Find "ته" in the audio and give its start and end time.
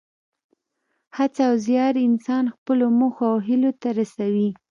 3.81-3.89